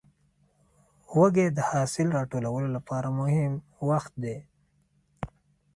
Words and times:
وږی 1.17 1.47
د 1.57 1.59
حاصل 1.69 2.07
راټولو 2.17 2.67
لپاره 2.75 3.07
مهم 3.19 3.53
وخت 3.89 4.13
دی. 4.23 4.37